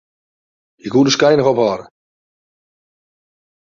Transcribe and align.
Hy 0.81 0.87
koe 0.91 1.05
de 1.07 1.11
skyn 1.13 1.37
noch 1.37 1.51
ophâlde. 1.51 1.85